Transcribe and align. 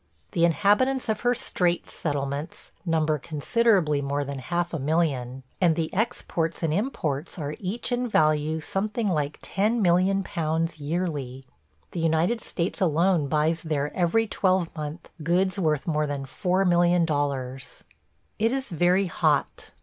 The 0.31 0.45
inhabitants 0.45 1.09
of 1.09 1.19
her 1.21 1.35
Straits 1.35 1.93
Settlements 1.93 2.71
number 2.87 3.19
considerably 3.19 4.01
more 4.01 4.25
than 4.25 4.39
half 4.39 4.73
a 4.73 4.79
million, 4.79 5.43
and 5.61 5.75
the 5.75 5.93
exports 5.93 6.63
and 6.63 6.73
imports 6.73 7.37
are 7.37 7.53
each 7.59 7.91
in 7.91 8.07
value 8.07 8.59
something 8.61 9.09
like 9.09 9.39
£10,000,000 9.43 10.79
yearly. 10.79 11.45
The 11.91 11.99
United 11.99 12.41
States 12.41 12.81
alone 12.81 13.27
buys 13.27 13.61
there 13.61 13.95
every 13.95 14.25
twelvemonth 14.27 15.07
goods 15.21 15.59
worth 15.59 15.85
more 15.85 16.07
than 16.07 16.25
$4,000,000.... 16.25 17.83
It 18.39 18.51
is 18.51 18.69
very 18.69 19.05
hot. 19.05 19.69